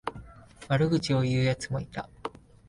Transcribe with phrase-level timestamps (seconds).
[0.67, 2.09] 悪口を言うやつもいた。